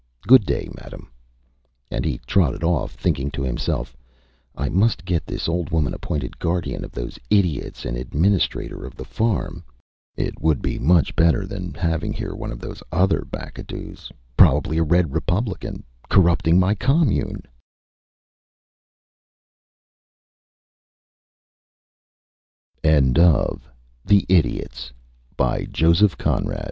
[0.27, 1.09] Good day, Madame.Â
[1.91, 3.95] And he trotted off, thinking to himself:
[4.57, 9.05] ÂI must get this old woman appointed guardian of those idiots, and administrator of the
[9.05, 9.63] farm.
[10.17, 14.83] It would be much better than having here one of those other Bacadous, probably a
[14.83, 16.59] red republican, corruptin